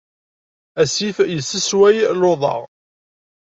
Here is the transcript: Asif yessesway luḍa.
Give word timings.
Asif 0.81 1.17
yessesway 1.35 1.97
luḍa. 2.21 2.55